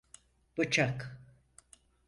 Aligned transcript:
Bıçak! 0.57 1.19